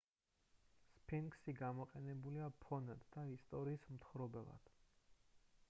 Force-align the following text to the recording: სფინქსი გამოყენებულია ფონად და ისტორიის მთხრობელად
სფინქსი 0.93 1.53
გამოყენებულია 1.59 2.47
ფონად 2.65 3.05
და 3.17 3.27
ისტორიის 3.35 3.87
მთხრობელად 3.99 4.73